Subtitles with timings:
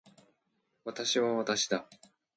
[0.83, 1.87] 私は私だ